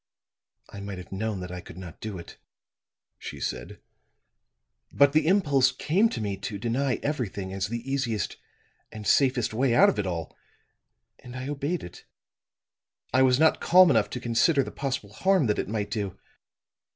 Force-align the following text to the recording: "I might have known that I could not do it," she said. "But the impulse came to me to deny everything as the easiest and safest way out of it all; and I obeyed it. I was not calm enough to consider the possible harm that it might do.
"I 0.71 0.79
might 0.79 0.97
have 0.97 1.11
known 1.11 1.41
that 1.41 1.51
I 1.51 1.61
could 1.61 1.77
not 1.77 2.01
do 2.01 2.17
it," 2.17 2.37
she 3.19 3.39
said. 3.39 3.79
"But 4.91 5.13
the 5.13 5.27
impulse 5.27 5.71
came 5.71 6.09
to 6.09 6.19
me 6.19 6.37
to 6.37 6.57
deny 6.57 6.95
everything 7.03 7.53
as 7.53 7.67
the 7.67 7.87
easiest 7.87 8.37
and 8.91 9.05
safest 9.05 9.53
way 9.53 9.75
out 9.75 9.89
of 9.89 9.99
it 9.99 10.07
all; 10.07 10.35
and 11.19 11.35
I 11.35 11.47
obeyed 11.47 11.83
it. 11.83 12.03
I 13.13 13.21
was 13.21 13.39
not 13.39 13.61
calm 13.61 13.91
enough 13.91 14.09
to 14.09 14.19
consider 14.19 14.63
the 14.63 14.71
possible 14.71 15.13
harm 15.13 15.45
that 15.45 15.59
it 15.59 15.69
might 15.69 15.91
do. 15.91 16.17